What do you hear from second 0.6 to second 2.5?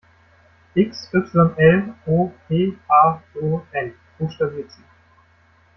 "X Y L O